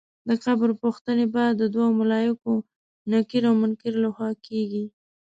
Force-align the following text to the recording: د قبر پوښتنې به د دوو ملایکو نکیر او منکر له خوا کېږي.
د 0.27 0.29
قبر 0.45 0.69
پوښتنې 0.81 1.25
به 1.33 1.43
د 1.59 1.61
دوو 1.73 1.87
ملایکو 1.99 2.51
نکیر 3.11 3.43
او 3.49 3.55
منکر 3.61 3.93
له 4.03 4.09
خوا 4.15 4.29
کېږي. 4.47 4.83